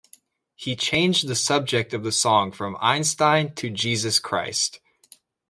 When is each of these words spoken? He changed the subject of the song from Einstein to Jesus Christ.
He 0.55 0.75
changed 0.75 1.27
the 1.27 1.35
subject 1.35 1.93
of 1.93 2.03
the 2.03 2.11
song 2.11 2.51
from 2.53 2.75
Einstein 2.81 3.53
to 3.53 3.69
Jesus 3.69 4.17
Christ. 4.17 4.79